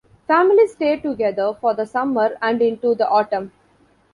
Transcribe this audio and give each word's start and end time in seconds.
Families 0.25 0.71
stay 0.71 0.99
together 0.99 1.53
for 1.61 1.75
the 1.75 1.85
summer 1.85 2.35
and 2.41 2.59
into 2.59 2.95
the 2.95 3.07
autumn. 3.07 3.51